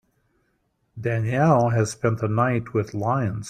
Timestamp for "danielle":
0.99-1.69